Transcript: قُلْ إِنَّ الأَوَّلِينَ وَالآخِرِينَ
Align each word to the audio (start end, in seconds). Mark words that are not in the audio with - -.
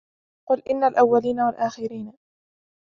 قُلْ 0.49 0.61
إِنَّ 0.69 0.83
الأَوَّلِينَ 0.83 1.39
وَالآخِرِينَ 1.41 2.13